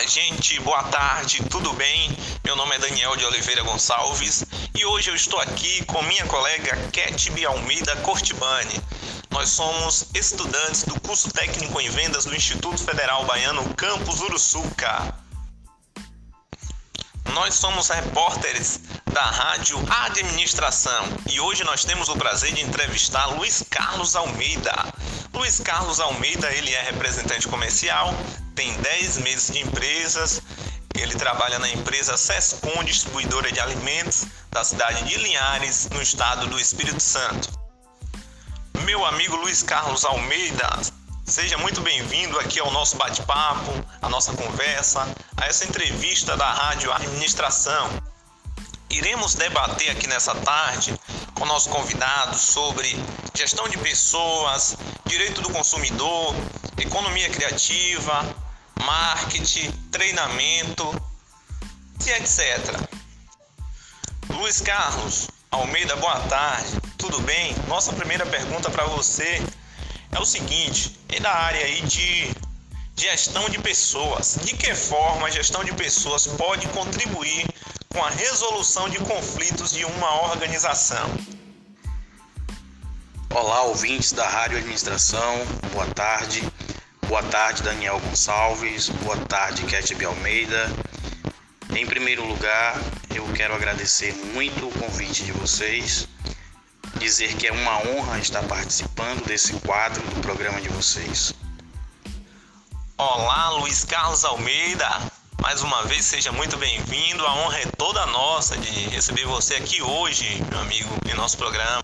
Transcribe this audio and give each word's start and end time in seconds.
Olá, 0.00 0.08
gente, 0.08 0.58
boa 0.60 0.82
tarde, 0.84 1.42
tudo 1.50 1.74
bem? 1.74 2.16
Meu 2.42 2.56
nome 2.56 2.74
é 2.74 2.78
Daniel 2.78 3.14
de 3.16 3.24
Oliveira 3.26 3.62
Gonçalves 3.62 4.46
e 4.74 4.82
hoje 4.82 5.10
eu 5.10 5.14
estou 5.14 5.38
aqui 5.38 5.84
com 5.84 6.02
minha 6.04 6.24
colega 6.24 6.74
Ketby 6.90 7.44
Almeida 7.44 7.94
Cortibani. 7.96 8.82
Nós 9.28 9.50
somos 9.50 10.06
estudantes 10.14 10.84
do 10.84 10.98
curso 11.00 11.30
técnico 11.30 11.78
em 11.82 11.90
vendas 11.90 12.24
do 12.24 12.34
Instituto 12.34 12.82
Federal 12.82 13.26
Baiano 13.26 13.62
Campus 13.74 14.22
Uruçuca. 14.22 15.14
Nós 17.34 17.54
somos 17.56 17.90
repórteres 17.90 18.80
da 19.12 19.22
Rádio 19.22 19.78
Administração 20.06 21.08
e 21.30 21.40
hoje 21.40 21.62
nós 21.62 21.84
temos 21.84 22.08
o 22.08 22.16
prazer 22.16 22.54
de 22.54 22.62
entrevistar 22.62 23.26
Luiz 23.26 23.62
Carlos 23.68 24.16
Almeida. 24.16 24.72
Luiz 25.34 25.60
Carlos 25.60 26.00
Almeida, 26.00 26.50
ele 26.52 26.72
é 26.72 26.82
representante 26.84 27.46
comercial, 27.46 28.14
tem 28.60 28.74
10 28.74 29.16
meses 29.20 29.50
de 29.50 29.60
empresas, 29.60 30.42
ele 30.94 31.14
trabalha 31.14 31.58
na 31.58 31.70
empresa 31.70 32.14
Sescom, 32.18 32.84
distribuidora 32.84 33.50
de 33.50 33.58
alimentos 33.58 34.26
da 34.50 34.62
cidade 34.62 35.02
de 35.04 35.16
Linhares, 35.16 35.88
no 35.90 36.02
estado 36.02 36.46
do 36.46 36.60
Espírito 36.60 37.00
Santo. 37.00 37.48
Meu 38.84 39.02
amigo 39.06 39.34
Luiz 39.36 39.62
Carlos 39.62 40.04
Almeida, 40.04 40.68
seja 41.24 41.56
muito 41.56 41.80
bem-vindo 41.80 42.38
aqui 42.38 42.60
ao 42.60 42.70
nosso 42.70 42.98
bate-papo, 42.98 43.72
a 44.02 44.10
nossa 44.10 44.34
conversa, 44.34 45.08
a 45.38 45.46
essa 45.46 45.64
entrevista 45.64 46.36
da 46.36 46.52
Rádio 46.52 46.92
Administração. 46.92 47.88
Iremos 48.90 49.36
debater 49.36 49.88
aqui 49.88 50.06
nessa 50.06 50.34
tarde 50.34 50.92
com 51.32 51.46
nosso 51.46 51.70
convidado 51.70 52.36
sobre 52.36 52.94
gestão 53.34 53.66
de 53.70 53.78
pessoas, 53.78 54.76
direito 55.06 55.40
do 55.40 55.48
consumidor, 55.48 56.34
economia 56.76 57.30
criativa, 57.30 58.22
marketing, 58.90 59.70
treinamento 59.92 60.84
e 62.04 62.10
etc. 62.10 62.40
Luiz 64.28 64.60
Carlos 64.60 65.28
Almeida, 65.48 65.94
boa 65.94 66.18
tarde. 66.22 66.72
Tudo 66.98 67.20
bem? 67.20 67.54
Nossa 67.68 67.92
primeira 67.92 68.26
pergunta 68.26 68.68
para 68.68 68.86
você 68.86 69.40
é 70.10 70.18
o 70.18 70.24
seguinte: 70.24 70.98
é 71.08 71.20
da 71.20 71.32
área 71.32 71.64
aí 71.64 71.82
de 71.82 72.34
gestão 72.96 73.48
de 73.48 73.60
pessoas. 73.60 74.40
De 74.42 74.56
que 74.56 74.74
forma 74.74 75.28
a 75.28 75.30
gestão 75.30 75.62
de 75.62 75.72
pessoas 75.72 76.26
pode 76.26 76.66
contribuir 76.68 77.46
com 77.90 78.04
a 78.04 78.10
resolução 78.10 78.88
de 78.88 78.98
conflitos 78.98 79.70
de 79.70 79.84
uma 79.84 80.22
organização? 80.22 81.08
Olá, 83.32 83.62
ouvintes 83.62 84.10
da 84.10 84.28
Rádio 84.28 84.58
Administração, 84.58 85.46
boa 85.72 85.86
tarde. 85.94 86.42
Boa 87.10 87.24
tarde, 87.24 87.64
Daniel 87.64 87.98
Gonçalves. 87.98 88.88
Boa 89.02 89.16
tarde, 89.16 89.64
Ketby 89.64 90.04
Almeida. 90.04 90.70
Em 91.74 91.84
primeiro 91.84 92.24
lugar, 92.24 92.80
eu 93.12 93.26
quero 93.32 93.52
agradecer 93.52 94.14
muito 94.32 94.68
o 94.68 94.72
convite 94.78 95.24
de 95.24 95.32
vocês, 95.32 96.06
dizer 97.00 97.34
que 97.34 97.48
é 97.48 97.52
uma 97.52 97.78
honra 97.88 98.20
estar 98.20 98.44
participando 98.44 99.26
desse 99.26 99.54
quadro 99.54 100.00
do 100.00 100.20
programa 100.20 100.60
de 100.60 100.68
vocês. 100.68 101.34
Olá, 102.96 103.50
Luiz 103.58 103.82
Carlos 103.82 104.24
Almeida. 104.24 104.88
Mais 105.42 105.62
uma 105.62 105.82
vez, 105.86 106.04
seja 106.04 106.30
muito 106.30 106.56
bem-vindo. 106.58 107.26
A 107.26 107.34
honra 107.34 107.58
é 107.58 107.66
toda 107.76 108.06
nossa 108.06 108.56
de 108.56 108.88
receber 108.88 109.26
você 109.26 109.56
aqui 109.56 109.82
hoje, 109.82 110.40
meu 110.48 110.60
amigo, 110.60 110.90
em 111.10 111.14
nosso 111.14 111.36
programa. 111.36 111.82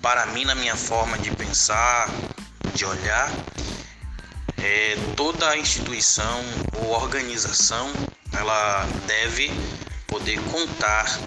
Para 0.00 0.26
mim, 0.26 0.44
na 0.44 0.54
minha 0.54 0.76
forma 0.76 1.18
de 1.18 1.32
pensar, 1.32 2.08
de 2.72 2.84
olhar, 2.84 3.32
toda 5.18 5.56
instituição 5.56 6.44
ou 6.76 6.92
organização 6.92 7.92
ela 8.32 8.86
deve 9.04 9.50
poder 10.06 10.40
contar 10.44 11.18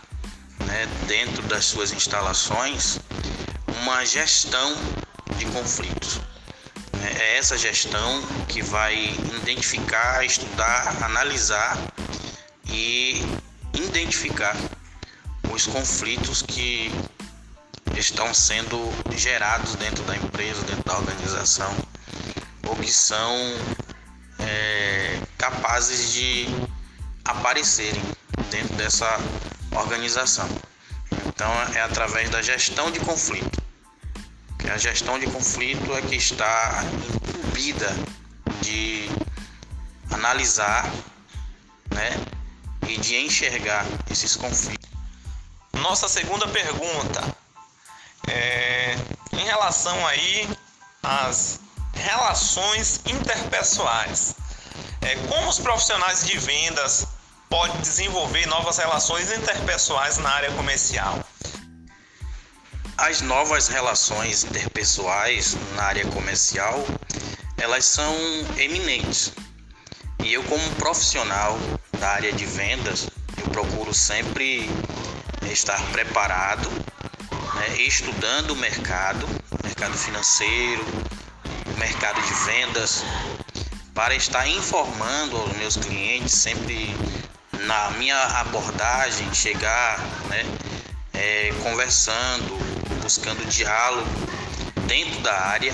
né, 0.65 0.87
dentro 1.07 1.43
das 1.49 1.65
suas 1.65 1.91
instalações 1.91 2.99
uma 3.81 4.05
gestão 4.05 4.73
de 5.37 5.45
conflitos. 5.47 6.21
É 7.03 7.37
essa 7.37 7.57
gestão 7.57 8.21
que 8.47 8.61
vai 8.61 8.95
identificar, 9.41 10.23
estudar, 10.23 11.03
analisar 11.03 11.77
e 12.67 13.21
identificar 13.73 14.55
os 15.51 15.67
conflitos 15.67 16.41
que 16.41 16.89
estão 17.97 18.33
sendo 18.33 18.79
gerados 19.17 19.75
dentro 19.75 20.01
da 20.05 20.15
empresa, 20.15 20.61
dentro 20.63 20.85
da 20.85 20.97
organização 20.97 21.90
ou 22.71 22.75
que 22.77 22.91
são 22.91 23.35
é, 24.39 25.19
capazes 25.37 26.13
de 26.13 26.47
aparecerem 27.25 28.01
dentro 28.49 28.73
dessa 28.75 29.19
organização. 29.71 30.47
Então 31.27 31.51
é 31.75 31.81
através 31.81 32.29
da 32.29 32.41
gestão 32.41 32.89
de 32.89 32.99
conflito. 33.01 33.61
Que 34.57 34.69
a 34.69 34.77
gestão 34.77 35.19
de 35.19 35.27
conflito 35.27 35.93
é 35.93 36.01
que 36.01 36.15
está 36.15 36.81
incumbida 37.19 37.89
de 38.61 39.09
analisar, 40.11 40.89
né, 41.89 42.09
e 42.87 42.97
de 42.97 43.17
enxergar 43.17 43.85
esses 44.09 44.35
conflitos. 44.37 44.89
Nossa 45.73 46.07
segunda 46.07 46.47
pergunta 46.47 47.35
é 48.29 48.95
em 49.33 49.43
relação 49.43 50.07
aí 50.07 50.47
às 51.03 51.59
relações 51.93 53.01
interpessoais. 53.05 54.35
É, 55.01 55.15
como 55.27 55.49
os 55.49 55.59
profissionais 55.59 56.25
de 56.25 56.37
vendas 56.37 57.07
podem 57.49 57.79
desenvolver 57.81 58.45
novas 58.45 58.77
relações 58.77 59.31
interpessoais 59.31 60.17
na 60.17 60.29
área 60.29 60.51
comercial? 60.51 61.19
As 62.97 63.21
novas 63.21 63.67
relações 63.67 64.43
interpessoais 64.43 65.57
na 65.75 65.83
área 65.83 66.05
comercial, 66.07 66.85
elas 67.57 67.85
são 67.85 68.15
eminentes. 68.57 69.33
E 70.23 70.33
eu 70.33 70.43
como 70.43 70.63
profissional 70.75 71.57
da 71.97 72.09
área 72.09 72.31
de 72.31 72.45
vendas, 72.45 73.07
eu 73.37 73.49
procuro 73.49 73.93
sempre 73.93 74.69
estar 75.51 75.81
preparado, 75.91 76.69
né, 77.55 77.75
estudando 77.79 78.51
o 78.51 78.55
mercado, 78.55 79.27
mercado 79.63 79.97
financeiro, 79.97 80.85
mercado 81.81 82.21
de 82.21 82.33
vendas, 82.45 83.03
para 83.91 84.13
estar 84.13 84.47
informando 84.47 85.35
aos 85.35 85.57
meus 85.57 85.75
clientes 85.75 86.31
sempre 86.31 86.95
na 87.65 87.89
minha 87.91 88.17
abordagem, 88.39 89.33
chegar, 89.33 89.99
né, 90.29 90.45
é, 91.11 91.51
conversando, 91.63 92.55
buscando 93.01 93.43
diálogo 93.49 94.07
dentro 94.85 95.19
da 95.21 95.33
área, 95.33 95.73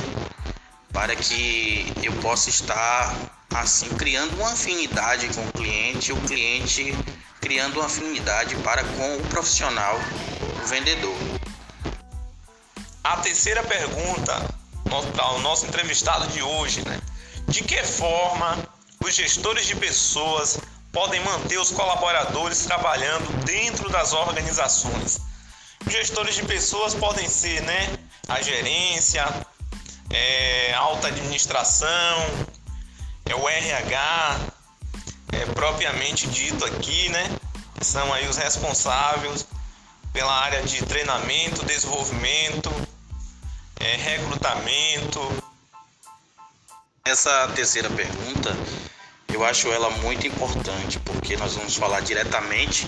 para 0.93 1.13
que 1.13 1.91
eu 2.01 2.13
possa 2.21 2.49
estar 2.49 3.13
assim 3.53 3.89
criando 3.89 4.33
uma 4.39 4.53
afinidade 4.53 5.27
com 5.35 5.45
o 5.45 5.51
cliente, 5.51 6.13
o 6.13 6.21
cliente 6.21 6.95
criando 7.41 7.79
uma 7.79 7.85
afinidade 7.85 8.55
para 8.57 8.81
com 8.81 9.17
o 9.17 9.27
profissional, 9.27 9.99
o 10.63 10.67
vendedor. 10.67 11.17
A 13.03 13.17
terceira 13.17 13.61
pergunta 13.63 14.56
para 14.87 15.31
o 15.33 15.39
nosso 15.39 15.65
entrevistado 15.65 16.27
de 16.27 16.41
hoje, 16.41 16.87
né? 16.87 16.99
De 17.47 17.63
que 17.63 17.83
forma 17.83 18.57
os 19.03 19.15
gestores 19.15 19.65
de 19.67 19.75
pessoas 19.75 20.59
podem 20.91 21.23
manter 21.23 21.59
os 21.59 21.71
colaboradores 21.71 22.65
trabalhando 22.65 23.45
dentro 23.45 23.89
das 23.89 24.13
organizações? 24.13 25.19
Gestores 25.89 26.35
de 26.35 26.43
pessoas 26.43 26.93
podem 26.95 27.27
ser, 27.27 27.61
né? 27.61 27.97
A 28.27 28.41
gerência, 28.41 29.25
é, 30.09 30.73
alta 30.73 31.07
administração, 31.07 32.47
é 33.25 33.35
o 33.35 33.47
RH, 33.47 34.39
é, 35.33 35.45
propriamente 35.47 36.27
dito 36.27 36.65
aqui, 36.65 37.09
né? 37.09 37.29
São 37.81 38.11
aí 38.13 38.27
os 38.27 38.37
responsáveis 38.37 39.45
pela 40.11 40.33
área 40.33 40.63
de 40.63 40.83
treinamento, 40.83 41.65
desenvolvimento, 41.65 42.71
é, 43.87 43.95
recrutamento? 43.95 45.21
Essa 47.05 47.47
terceira 47.55 47.89
pergunta 47.89 48.53
eu 49.33 49.45
acho 49.45 49.71
ela 49.71 49.89
muito 50.01 50.27
importante 50.27 50.99
porque 50.99 51.37
nós 51.37 51.55
vamos 51.55 51.75
falar 51.75 52.01
diretamente 52.01 52.87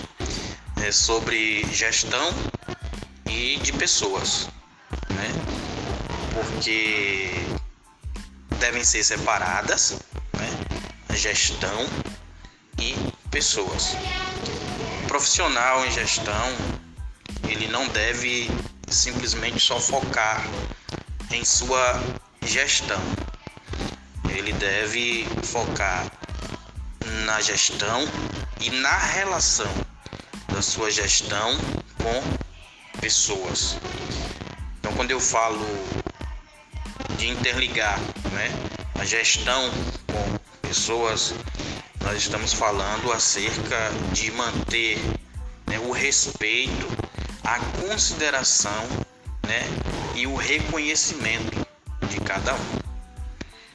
é, 0.82 0.92
sobre 0.92 1.64
gestão 1.72 2.30
e 3.26 3.56
de 3.62 3.72
pessoas, 3.72 4.48
né? 5.10 5.28
Porque 6.34 7.46
devem 8.58 8.84
ser 8.84 9.04
separadas, 9.04 9.96
né? 10.34 11.16
Gestão 11.16 11.88
e 12.78 12.94
pessoas. 13.30 13.94
O 15.04 15.08
profissional 15.08 15.86
em 15.86 15.90
gestão 15.92 16.56
ele 17.48 17.68
não 17.68 17.86
deve 17.88 18.50
simplesmente 18.88 19.60
só 19.60 19.80
focar 19.80 20.44
em 21.30 21.44
sua 21.44 22.02
gestão. 22.42 23.00
Ele 24.28 24.52
deve 24.54 25.26
focar 25.44 26.10
na 27.24 27.40
gestão 27.40 28.06
e 28.60 28.70
na 28.70 28.96
relação 28.96 29.70
da 30.48 30.62
sua 30.62 30.90
gestão 30.90 31.56
com 32.02 33.00
pessoas. 33.00 33.76
Então, 34.78 34.92
quando 34.94 35.10
eu 35.10 35.20
falo 35.20 35.64
de 37.16 37.28
interligar 37.28 37.98
né, 38.32 38.50
a 38.98 39.04
gestão 39.04 39.70
com 40.06 40.38
pessoas, 40.66 41.34
nós 42.02 42.18
estamos 42.18 42.52
falando 42.52 43.12
acerca 43.12 43.90
de 44.12 44.30
manter 44.32 44.98
né, 45.66 45.78
o 45.78 45.92
respeito, 45.92 46.86
a 47.44 47.58
consideração 47.80 48.86
né, 49.46 49.62
e 50.20 50.26
o 50.26 50.36
reconhecimento 50.36 51.66
de 52.10 52.20
cada 52.20 52.52
um. 52.52 52.58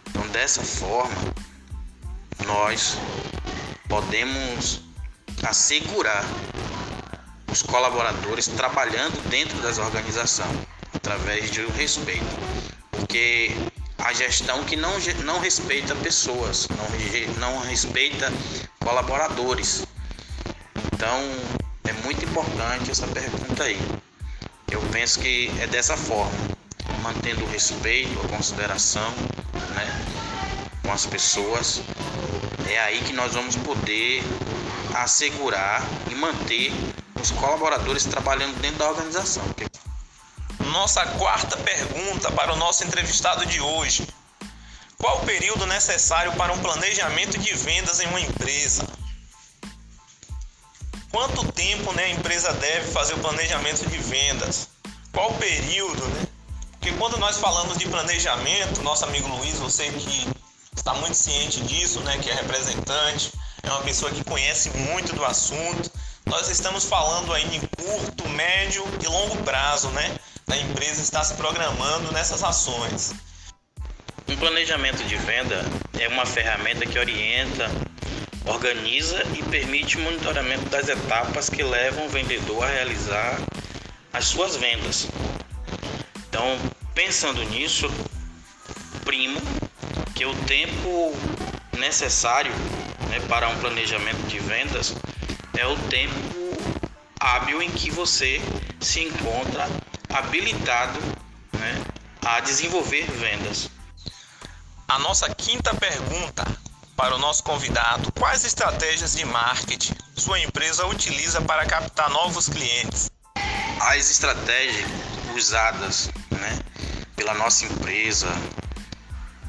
Então, 0.08 0.28
dessa 0.28 0.62
forma, 0.62 1.34
nós 2.46 2.98
podemos 3.90 4.82
assegurar 5.44 6.24
os 7.52 7.64
colaboradores 7.64 8.46
trabalhando 8.48 9.20
dentro 9.28 9.60
das 9.62 9.80
organizações 9.80 10.56
através 10.94 11.50
do 11.50 11.68
respeito, 11.72 12.26
porque 12.92 13.50
a 13.98 14.14
gestão 14.14 14.64
que 14.66 14.76
não, 14.76 14.94
não 15.24 15.40
respeita 15.40 15.96
pessoas, 15.96 16.68
não, 16.70 17.40
não 17.40 17.60
respeita 17.62 18.32
colaboradores. 18.80 19.84
Então 20.94 21.20
é 21.86 21.94
muito 22.04 22.24
importante 22.24 22.92
essa 22.92 23.08
pergunta 23.08 23.64
aí. 23.64 23.80
Penso 24.96 25.20
que 25.20 25.52
é 25.60 25.68
dessa 25.68 25.98
forma, 25.98 26.32
mantendo 27.04 27.44
o 27.44 27.48
respeito, 27.50 28.18
a 28.22 28.30
consideração 28.30 29.12
né, 29.76 30.06
com 30.82 30.90
as 30.90 31.06
pessoas, 31.06 31.82
é 32.66 32.80
aí 32.80 33.02
que 33.02 33.12
nós 33.12 33.34
vamos 33.34 33.58
poder 33.58 34.24
assegurar 34.94 35.84
e 36.10 36.16
manter 36.16 36.72
os 37.22 37.30
colaboradores 37.32 38.06
trabalhando 38.06 38.58
dentro 38.62 38.78
da 38.78 38.90
organização. 38.90 39.44
Nossa 40.72 41.06
quarta 41.06 41.58
pergunta 41.58 42.32
para 42.32 42.54
o 42.54 42.56
nosso 42.56 42.86
entrevistado 42.86 43.46
de 43.46 43.60
hoje: 43.60 44.08
Qual 44.98 45.18
o 45.18 45.26
período 45.26 45.66
necessário 45.66 46.32
para 46.38 46.54
um 46.54 46.60
planejamento 46.60 47.38
de 47.38 47.54
vendas 47.54 48.00
em 48.00 48.08
uma 48.08 48.22
empresa? 48.22 48.88
Quanto 51.12 51.52
tempo 51.52 51.92
né, 51.92 52.06
a 52.06 52.10
empresa 52.12 52.54
deve 52.54 52.90
fazer 52.94 53.14
o 53.16 53.20
planejamento 53.20 53.86
de 53.90 53.98
vendas? 53.98 54.74
Qual 55.16 55.32
período, 55.36 56.06
né? 56.10 56.28
Porque 56.72 56.92
quando 56.98 57.18
nós 57.18 57.38
falamos 57.38 57.78
de 57.78 57.88
planejamento, 57.88 58.84
nosso 58.84 59.06
amigo 59.06 59.30
Luiz, 59.30 59.56
você 59.56 59.90
que 59.90 60.28
está 60.76 60.94
muito 60.96 61.16
ciente 61.16 61.62
disso, 61.62 62.02
né, 62.02 62.18
que 62.18 62.30
é 62.30 62.34
representante, 62.34 63.32
é 63.64 63.70
uma 63.70 63.82
pessoa 63.82 64.12
que 64.12 64.22
conhece 64.26 64.72
muito 64.72 65.16
do 65.16 65.24
assunto. 65.24 65.90
Nós 66.26 66.50
estamos 66.50 66.84
falando 66.84 67.32
aí 67.32 67.56
em 67.56 67.62
curto, 67.62 68.28
médio 68.28 68.86
e 69.02 69.08
longo 69.08 69.38
prazo, 69.44 69.88
né? 69.92 70.18
A 70.52 70.58
empresa 70.58 71.02
está 71.02 71.24
se 71.24 71.36
programando 71.36 72.12
nessas 72.12 72.44
ações. 72.44 73.14
Um 74.28 74.36
planejamento 74.36 75.02
de 75.06 75.16
venda 75.16 75.64
é 75.98 76.10
uma 76.10 76.26
ferramenta 76.26 76.86
que 76.86 77.00
orienta, 77.00 77.72
organiza 78.46 79.24
e 79.34 79.42
permite 79.44 79.96
o 79.96 80.02
monitoramento 80.02 80.66
das 80.66 80.90
etapas 80.90 81.50
que 81.50 81.64
levam 81.64 82.06
o 82.06 82.10
vendedor 82.10 82.66
a 82.66 82.70
realizar 82.70 83.40
as 84.16 84.28
suas 84.28 84.56
vendas. 84.56 85.08
Então, 86.30 86.58
pensando 86.94 87.44
nisso, 87.50 87.90
primo 89.04 89.42
que 90.16 90.26
o 90.26 90.34
tempo 90.46 91.14
necessário 91.78 92.54
né, 93.10 93.20
para 93.28 93.50
um 93.50 93.60
planejamento 93.60 94.26
de 94.28 94.40
vendas 94.40 94.96
é 95.58 95.68
o 95.68 95.78
tempo 95.90 96.16
hábil 97.20 97.62
em 97.62 97.70
que 97.70 97.92
você 97.92 98.42
se 98.80 99.02
encontra 99.02 99.68
habilitado 100.14 101.00
né, 101.52 101.84
a 102.26 102.40
desenvolver 102.40 103.12
vendas. 103.12 103.70
A 104.88 104.98
nossa 105.00 105.34
quinta 105.36 105.76
pergunta 105.76 106.46
para 106.96 107.16
o 107.16 107.18
nosso 107.18 107.44
convidado: 107.44 108.14
quais 108.14 108.46
estratégias 108.46 109.16
de 109.16 109.26
marketing 109.26 109.94
sua 110.16 110.40
empresa 110.40 110.86
utiliza 110.86 111.42
para 111.42 111.66
captar 111.66 112.10
novos 112.10 112.48
clientes? 112.48 113.10
As 113.88 114.10
estratégias 114.10 114.90
usadas 115.36 116.10
né, 116.32 116.60
pela 117.16 117.34
nossa 117.36 117.66
empresa 117.66 118.28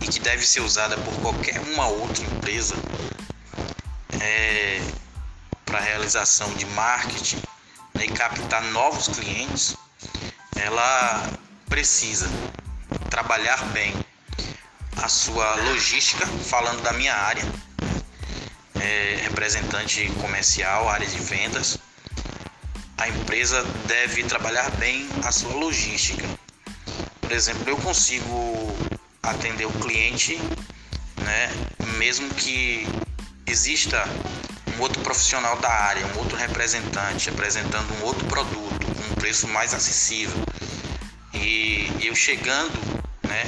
e 0.01 0.07
que 0.07 0.21
deve 0.21 0.47
ser 0.47 0.61
usada 0.61 0.97
por 0.99 1.15
qualquer 1.21 1.59
uma 1.61 1.87
outra 1.87 2.23
empresa 2.23 2.75
é, 4.21 4.81
para 5.65 5.81
realização 5.81 6.53
de 6.55 6.67
marketing 6.67 7.43
né, 7.95 8.05
e 8.05 8.09
captar 8.09 8.63
novos 8.65 9.09
clientes, 9.09 9.75
ela 10.55 11.31
precisa 11.69 12.29
trabalhar 13.11 13.65
bem 13.73 13.95
a 14.97 15.09
sua 15.09 15.55
logística, 15.57 16.27
falando 16.27 16.83
da 16.83 16.93
minha 16.93 17.15
área, 17.15 17.45
é, 18.81 19.19
representante 19.23 20.11
comercial, 20.21 20.89
área 20.89 21.07
de 21.07 21.19
vendas. 21.19 21.79
A 22.99 23.09
empresa 23.09 23.63
deve 23.87 24.25
trabalhar 24.25 24.71
bem 24.73 25.09
a 25.25 25.31
sua 25.31 25.53
logística. 25.53 26.27
Por 27.21 27.31
exemplo, 27.33 27.69
eu 27.69 27.77
consigo 27.77 28.77
atender 29.23 29.67
o 29.67 29.73
cliente, 29.73 30.39
né, 31.23 31.51
mesmo 31.99 32.29
que 32.35 32.87
exista 33.47 34.03
um 34.77 34.81
outro 34.81 35.03
profissional 35.03 35.59
da 35.59 35.71
área, 35.71 36.07
um 36.07 36.19
outro 36.19 36.37
representante 36.37 37.29
apresentando 37.29 37.93
um 38.01 38.05
outro 38.05 38.27
produto 38.27 38.87
com 38.87 39.13
um 39.13 39.15
preço 39.15 39.47
mais 39.49 39.75
acessível 39.75 40.37
e 41.35 41.91
eu 42.01 42.15
chegando, 42.15 42.79
né, 43.23 43.45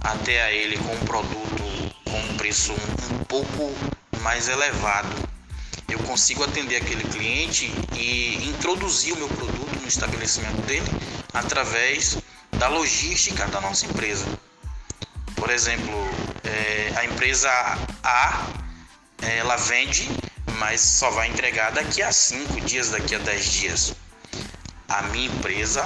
até 0.00 0.42
a 0.42 0.52
ele 0.52 0.78
com 0.78 0.94
um 0.94 1.04
produto 1.04 1.62
com 2.04 2.18
um 2.18 2.36
preço 2.36 2.72
um, 2.72 3.14
um 3.14 3.24
pouco 3.24 3.74
mais 4.20 4.48
elevado, 4.48 5.25
eu 5.88 5.98
consigo 6.00 6.42
atender 6.44 6.76
aquele 6.76 7.04
cliente 7.04 7.72
e 7.94 8.48
introduzir 8.48 9.14
o 9.14 9.16
meu 9.16 9.28
produto 9.28 9.80
no 9.80 9.88
estabelecimento 9.88 10.60
dele 10.62 10.86
através 11.32 12.18
da 12.52 12.68
logística 12.68 13.46
da 13.48 13.60
nossa 13.60 13.86
empresa. 13.86 14.26
Por 15.36 15.50
exemplo, 15.50 15.94
é, 16.44 16.92
a 16.96 17.04
empresa 17.04 17.50
A 18.02 18.46
ela 19.22 19.56
vende, 19.56 20.08
mas 20.58 20.80
só 20.80 21.10
vai 21.10 21.28
entregar 21.28 21.72
daqui 21.72 22.02
a 22.02 22.12
5 22.12 22.60
dias, 22.62 22.90
daqui 22.90 23.14
a 23.14 23.18
10 23.18 23.44
dias. 23.52 23.94
A 24.88 25.02
minha 25.02 25.26
empresa 25.26 25.84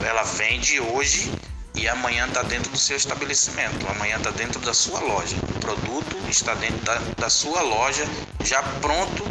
ela 0.00 0.22
vende 0.22 0.80
hoje 0.80 1.30
e 1.78 1.88
amanhã 1.88 2.26
está 2.26 2.42
dentro 2.42 2.72
do 2.72 2.78
seu 2.78 2.96
estabelecimento, 2.96 3.86
amanhã 3.88 4.16
está 4.16 4.30
dentro 4.30 4.60
da 4.60 4.74
sua 4.74 4.98
loja. 4.98 5.36
O 5.36 5.60
produto 5.60 6.16
está 6.28 6.54
dentro 6.54 6.84
da, 6.84 6.96
da 7.16 7.30
sua 7.30 7.62
loja, 7.62 8.04
já 8.44 8.60
pronto 8.80 9.24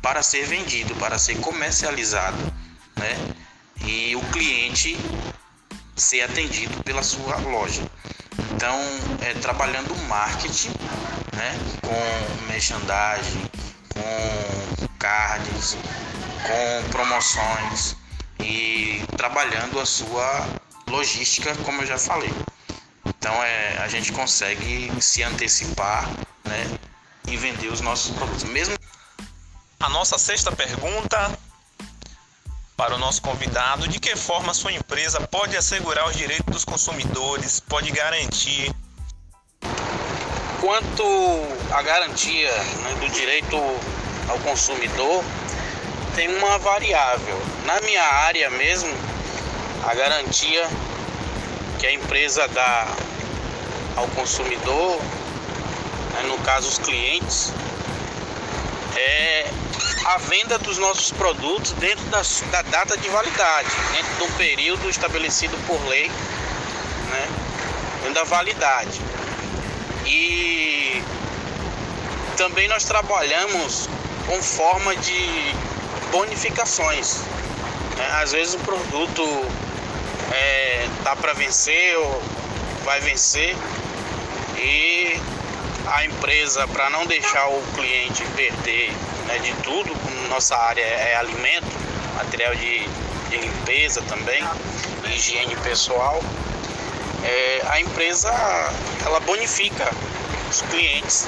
para 0.00 0.22
ser 0.22 0.46
vendido, 0.46 0.94
para 0.96 1.18
ser 1.18 1.36
comercializado, 1.40 2.38
né? 2.96 3.34
E 3.84 4.16
o 4.16 4.20
cliente 4.32 4.96
ser 5.94 6.22
atendido 6.22 6.82
pela 6.82 7.02
sua 7.02 7.36
loja. 7.36 7.82
Então, 8.54 8.78
é, 9.20 9.34
trabalhando 9.34 9.94
marketing, 10.08 10.72
né, 11.36 11.58
com 11.82 12.46
merchandising, 12.46 13.44
com 13.92 14.88
cards, 14.98 15.76
com 16.42 16.90
promoções 16.90 17.96
e 18.42 19.02
trabalhando 19.16 19.78
a 19.78 19.84
sua 19.84 20.59
logística, 20.90 21.54
como 21.64 21.82
eu 21.82 21.86
já 21.86 21.98
falei. 21.98 22.32
Então, 23.06 23.32
é, 23.42 23.78
a 23.78 23.88
gente 23.88 24.12
consegue 24.12 24.90
se 25.00 25.22
antecipar, 25.22 26.08
né, 26.44 26.78
e 27.28 27.36
vender 27.36 27.68
os 27.68 27.80
nossos 27.80 28.14
produtos. 28.14 28.44
Mesmo 28.44 28.76
a 29.78 29.88
nossa 29.88 30.18
sexta 30.18 30.52
pergunta 30.52 31.38
para 32.76 32.94
o 32.94 32.98
nosso 32.98 33.22
convidado 33.22 33.86
de 33.88 34.00
que 34.00 34.16
forma 34.16 34.52
sua 34.54 34.72
empresa 34.72 35.20
pode 35.20 35.56
assegurar 35.56 36.08
os 36.08 36.16
direitos 36.16 36.46
dos 36.46 36.64
consumidores, 36.64 37.60
pode 37.60 37.90
garantir. 37.92 38.74
Quanto 40.60 41.04
à 41.72 41.82
garantia 41.82 42.52
né, 42.52 42.94
do 43.00 43.08
direito 43.10 43.56
ao 44.28 44.38
consumidor, 44.40 45.24
tem 46.14 46.34
uma 46.36 46.58
variável. 46.58 47.38
Na 47.64 47.80
minha 47.80 48.02
área 48.02 48.50
mesmo, 48.50 48.92
a 49.82 49.94
garantia 49.94 50.68
que 51.78 51.86
a 51.86 51.92
empresa 51.92 52.46
dá 52.48 52.86
ao 53.96 54.06
consumidor, 54.08 55.00
né, 56.12 56.22
no 56.28 56.38
caso 56.38 56.68
os 56.68 56.78
clientes, 56.78 57.52
é 58.96 59.50
a 60.04 60.18
venda 60.18 60.58
dos 60.58 60.78
nossos 60.78 61.10
produtos 61.12 61.72
dentro 61.72 62.04
da, 62.06 62.22
da 62.50 62.62
data 62.62 62.96
de 62.96 63.08
validade, 63.08 63.68
dentro 63.92 64.16
de 64.16 64.24
um 64.24 64.36
período 64.36 64.88
estabelecido 64.88 65.56
por 65.66 65.80
lei, 65.86 66.08
né, 66.08 67.28
dentro 68.00 68.14
da 68.14 68.24
validade. 68.24 69.00
E 70.06 71.02
também 72.36 72.68
nós 72.68 72.84
trabalhamos 72.84 73.88
com 74.26 74.42
forma 74.42 74.94
de 74.96 75.54
bonificações. 76.10 77.22
Né? 77.96 78.06
Às 78.22 78.32
vezes 78.32 78.54
o 78.54 78.58
produto 78.58 79.22
é, 80.40 80.88
tá 81.04 81.14
para 81.14 81.34
vencer 81.34 81.96
ou 81.98 82.22
vai 82.84 83.00
vencer 83.00 83.54
e 84.56 85.20
a 85.86 86.04
empresa 86.04 86.66
para 86.68 86.88
não 86.90 87.04
deixar 87.06 87.46
o 87.48 87.62
cliente 87.74 88.24
perder 88.36 88.92
né, 89.26 89.38
de 89.38 89.52
tudo, 89.62 89.94
como 89.94 90.28
nossa 90.28 90.56
área 90.56 90.82
é 90.82 91.16
alimento, 91.16 91.66
material 92.16 92.54
de, 92.54 92.88
de 93.28 93.36
limpeza 93.36 94.02
também, 94.02 94.42
higiene 95.04 95.56
pessoal, 95.56 96.22
é, 97.24 97.62
a 97.68 97.80
empresa 97.80 98.30
ela 99.04 99.20
bonifica 99.20 99.90
os 100.48 100.62
clientes, 100.62 101.26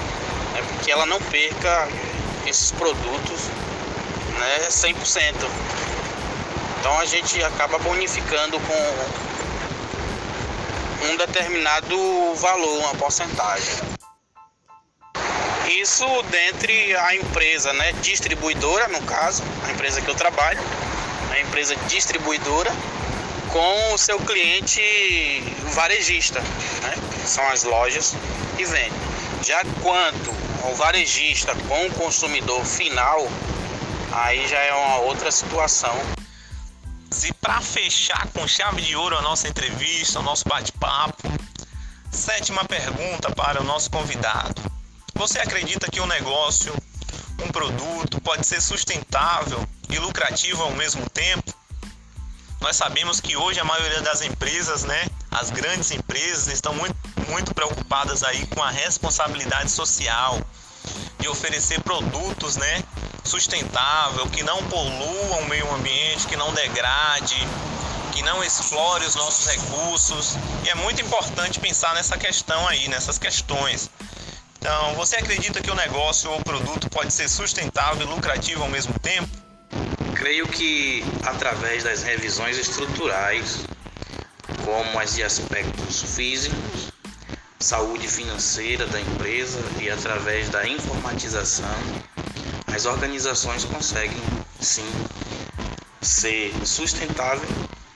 né, 0.52 0.62
porque 0.68 0.90
ela 0.90 1.06
não 1.06 1.20
perca 1.20 1.88
esses 2.46 2.72
produtos 2.72 3.48
né, 4.38 4.66
100%. 4.68 5.81
Então 6.82 6.98
a 6.98 7.04
gente 7.04 7.40
acaba 7.44 7.78
bonificando 7.78 8.58
com 8.58 8.74
um 11.12 11.16
determinado 11.16 12.34
valor, 12.34 12.78
uma 12.80 12.94
porcentagem. 12.96 13.76
Isso 15.68 16.04
dentre 16.24 16.96
a 16.96 17.14
empresa, 17.14 17.72
né, 17.72 17.92
distribuidora, 18.02 18.88
no 18.88 19.00
caso, 19.02 19.44
a 19.64 19.70
empresa 19.70 20.02
que 20.02 20.08
eu 20.08 20.16
trabalho, 20.16 20.58
a 21.30 21.38
empresa 21.38 21.76
distribuidora, 21.86 22.72
com 23.52 23.94
o 23.94 23.98
seu 23.98 24.18
cliente 24.18 24.82
varejista, 25.74 26.40
né, 26.40 26.94
são 27.24 27.48
as 27.50 27.62
lojas 27.62 28.16
que 28.56 28.64
vendem. 28.64 28.90
Já 29.44 29.62
quanto 29.80 30.34
ao 30.64 30.74
varejista 30.74 31.54
com 31.68 31.86
o 31.86 31.92
consumidor 31.92 32.64
final, 32.64 33.28
aí 34.10 34.48
já 34.48 34.58
é 34.58 34.74
uma 34.74 34.96
outra 34.96 35.30
situação. 35.30 36.21
E 37.12 37.32
para 37.34 37.60
fechar 37.60 38.26
com 38.28 38.48
chave 38.48 38.80
de 38.80 38.96
ouro 38.96 39.16
a 39.16 39.20
nossa 39.20 39.46
entrevista, 39.46 40.18
o 40.18 40.22
nosso 40.22 40.48
bate-papo, 40.48 41.28
sétima 42.10 42.64
pergunta 42.64 43.30
para 43.30 43.60
o 43.60 43.64
nosso 43.64 43.90
convidado. 43.90 44.62
Você 45.14 45.38
acredita 45.38 45.90
que 45.90 46.00
um 46.00 46.06
negócio, 46.06 46.74
um 47.44 47.48
produto 47.52 48.18
pode 48.22 48.46
ser 48.46 48.62
sustentável 48.62 49.68
e 49.90 49.98
lucrativo 49.98 50.62
ao 50.62 50.72
mesmo 50.72 51.08
tempo? 51.10 51.54
Nós 52.62 52.76
sabemos 52.76 53.20
que 53.20 53.36
hoje 53.36 53.60
a 53.60 53.64
maioria 53.64 54.00
das 54.00 54.22
empresas, 54.22 54.82
né, 54.82 55.06
as 55.30 55.50
grandes 55.50 55.90
empresas 55.90 56.48
estão 56.48 56.74
muito, 56.74 56.96
muito 57.28 57.54
preocupadas 57.54 58.24
aí 58.24 58.46
com 58.46 58.62
a 58.62 58.70
responsabilidade 58.70 59.70
social 59.70 60.40
de 61.20 61.28
oferecer 61.28 61.80
produtos, 61.82 62.56
né, 62.56 62.82
sustentável, 63.24 64.28
que 64.28 64.42
não 64.42 64.62
poluam 64.64 65.40
o 65.40 65.48
meio 65.48 65.72
ambiente, 65.74 66.26
que 66.26 66.36
não 66.36 66.52
degrade, 66.52 67.36
que 68.12 68.22
não 68.22 68.42
explore 68.44 69.04
os 69.04 69.14
nossos 69.14 69.46
recursos. 69.46 70.36
E 70.64 70.68
é 70.68 70.74
muito 70.74 71.00
importante 71.02 71.58
pensar 71.58 71.94
nessa 71.94 72.16
questão 72.16 72.66
aí, 72.68 72.88
nessas 72.88 73.18
questões. 73.18 73.90
Então, 74.58 74.94
você 74.94 75.16
acredita 75.16 75.60
que 75.60 75.70
o 75.70 75.74
negócio 75.74 76.30
ou 76.30 76.40
produto 76.40 76.88
pode 76.88 77.12
ser 77.12 77.28
sustentável 77.28 78.06
e 78.06 78.10
lucrativo 78.10 78.62
ao 78.62 78.68
mesmo 78.68 78.96
tempo? 79.00 79.28
Creio 80.14 80.46
que 80.46 81.04
através 81.24 81.82
das 81.82 82.02
revisões 82.02 82.56
estruturais, 82.56 83.64
como 84.64 85.00
as 85.00 85.14
de 85.14 85.24
aspectos 85.24 86.02
físicos, 86.02 86.92
saúde 87.58 88.06
financeira 88.06 88.86
da 88.86 89.00
empresa 89.00 89.60
e 89.80 89.90
através 89.90 90.48
da 90.48 90.66
informatização, 90.66 91.74
as 92.74 92.86
organizações 92.86 93.64
conseguem 93.64 94.20
sim 94.60 94.88
ser 96.00 96.52
sustentável 96.66 97.48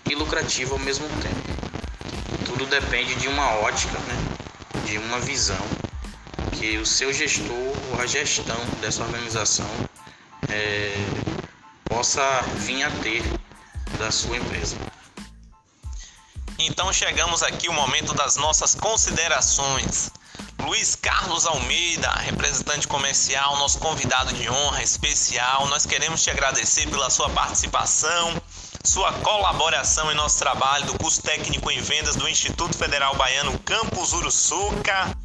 e 0.09 0.14
lucrativo 0.14 0.75
ao 0.75 0.78
mesmo 0.78 1.09
tempo. 1.21 2.45
Tudo 2.45 2.66
depende 2.66 3.14
de 3.16 3.28
uma 3.28 3.54
ótica, 3.56 3.99
né? 3.99 4.37
de 4.85 4.99
uma 4.99 5.18
visão 5.18 5.59
que 6.52 6.78
o 6.78 6.87
seu 6.87 7.12
gestor 7.12 7.75
ou 7.92 8.00
a 8.00 8.06
gestão 8.06 8.59
dessa 8.80 9.02
organização 9.02 9.66
é, 10.49 10.95
possa 11.85 12.42
vir 12.56 12.83
a 12.85 12.90
ter 13.02 13.23
da 13.99 14.11
sua 14.11 14.37
empresa. 14.37 14.76
Então 16.59 16.92
chegamos 16.92 17.42
aqui 17.42 17.68
o 17.68 17.73
momento 17.73 18.14
das 18.14 18.37
nossas 18.37 18.75
considerações. 18.75 20.11
Luiz 20.58 20.96
Carlos 20.96 21.46
Almeida, 21.46 22.10
representante 22.12 22.88
comercial, 22.88 23.56
nosso 23.58 23.78
convidado 23.78 24.32
de 24.32 24.48
honra 24.48 24.82
especial, 24.82 25.66
nós 25.68 25.84
queremos 25.84 26.22
te 26.22 26.30
agradecer 26.30 26.88
pela 26.88 27.10
sua 27.10 27.28
participação, 27.30 28.40
sua 28.82 29.12
colaboração 29.12 30.10
em 30.10 30.14
nosso 30.14 30.38
trabalho 30.38 30.86
do 30.86 30.98
curso 30.98 31.22
técnico 31.22 31.70
em 31.70 31.80
vendas 31.80 32.16
do 32.16 32.28
Instituto 32.28 32.76
Federal 32.76 33.14
Baiano 33.16 33.58
Campus 33.60 34.12
Uruçuca. 34.12 35.16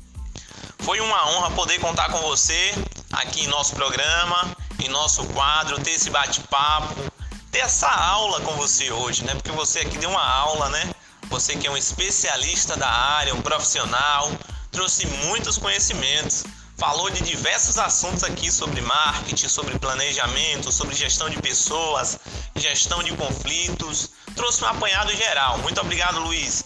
Foi 0.80 1.00
uma 1.00 1.30
honra 1.30 1.52
poder 1.52 1.80
contar 1.80 2.10
com 2.10 2.20
você 2.22 2.74
aqui 3.14 3.46
em 3.46 3.48
nosso 3.48 3.74
programa, 3.76 4.56
em 4.84 4.90
nosso 4.90 5.24
quadro, 5.28 5.80
ter 5.82 5.92
esse 5.92 6.10
bate-papo, 6.10 6.96
ter 7.52 7.60
essa 7.60 7.90
aula 7.90 8.42
com 8.42 8.54
você 8.56 8.92
hoje, 8.92 9.24
né? 9.24 9.34
Porque 9.36 9.52
você 9.52 9.80
aqui 9.80 9.98
deu 9.98 10.10
uma 10.10 10.28
aula, 10.28 10.70
né? 10.70 10.90
Você 11.30 11.56
que 11.56 11.68
é 11.68 11.72
um 11.72 11.78
especialista 11.78 12.76
da 12.76 12.90
área, 12.90 13.34
um 13.34 13.42
profissional, 13.42 14.32
trouxe 14.72 15.06
muitos 15.06 15.58
conhecimentos, 15.58 16.46
falou 16.78 17.10
de 17.10 17.22
diversos 17.22 17.78
assuntos 17.78 18.24
aqui 18.24 18.52
sobre 18.52 18.82
marketing, 18.82 19.48
sobre 19.48 19.78
planejamento, 19.78 20.72
sobre 20.72 20.96
gestão 20.96 21.30
de 21.30 21.40
pessoas, 21.42 22.18
gestão 22.56 23.04
de 23.04 23.16
conflitos, 23.16 24.12
trouxe 24.36 24.64
um 24.64 24.68
apanhado 24.68 25.14
geral. 25.16 25.58
Muito 25.60 25.80
obrigado, 25.82 26.20
Luiz. 26.20 26.64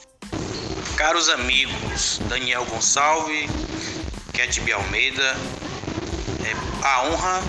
Caros 0.96 1.28
amigos, 1.28 2.20
Daniel 2.30 2.64
Gonçalves, 2.66 3.50
Ketby 4.32 4.72
Almeida, 4.72 5.36
é, 6.44 6.86
a 6.86 7.04
honra 7.04 7.44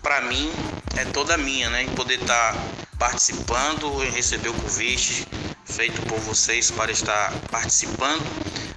para 0.00 0.22
mim 0.22 0.50
é 0.96 1.04
toda 1.06 1.36
minha, 1.36 1.68
né? 1.68 1.82
Em 1.82 1.88
poder 1.90 2.20
estar 2.20 2.54
tá 2.54 2.60
participando 2.98 4.02
e 4.04 4.10
receber 4.10 4.48
o 4.48 4.54
convite 4.54 5.26
feito 5.66 6.00
por 6.02 6.18
vocês 6.20 6.70
para 6.70 6.90
estar 6.90 7.30
participando 7.50 8.24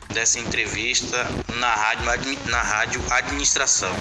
dessa 0.10 0.39
entrevista 0.39 1.25
na 1.56 1.74
rádio, 1.74 2.06
na 2.46 2.62
rádio 2.62 3.04
Administração. 3.12 3.94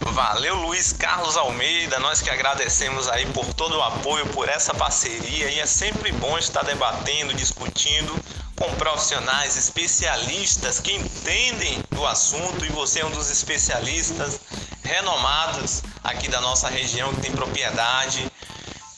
Valeu, 0.00 0.54
Luiz 0.56 0.92
Carlos 0.92 1.36
Almeida. 1.36 1.98
Nós 1.98 2.20
que 2.20 2.30
agradecemos 2.30 3.08
aí 3.08 3.26
por 3.26 3.52
todo 3.54 3.76
o 3.76 3.82
apoio, 3.82 4.26
por 4.28 4.48
essa 4.48 4.74
parceria. 4.74 5.50
E 5.50 5.60
é 5.60 5.66
sempre 5.66 6.12
bom 6.12 6.38
estar 6.38 6.62
debatendo, 6.62 7.32
discutindo 7.34 8.14
com 8.56 8.70
profissionais 8.76 9.56
especialistas 9.56 10.78
que 10.78 10.92
entendem 10.92 11.82
do 11.90 12.06
assunto. 12.06 12.64
E 12.64 12.68
você 12.68 13.00
é 13.00 13.06
um 13.06 13.10
dos 13.10 13.30
especialistas 13.30 14.40
renomados 14.82 15.82
aqui 16.02 16.28
da 16.28 16.40
nossa 16.40 16.68
região 16.68 17.12
que 17.14 17.22
tem 17.22 17.32
propriedade, 17.32 18.30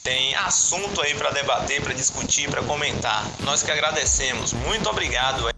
tem 0.03 0.35
assunto 0.35 1.01
aí 1.01 1.15
para 1.15 1.31
debater, 1.31 1.81
para 1.81 1.93
discutir, 1.93 2.49
para 2.49 2.61
comentar. 2.63 3.25
Nós 3.39 3.63
que 3.63 3.71
agradecemos. 3.71 4.53
Muito 4.53 4.89
obrigado. 4.89 5.56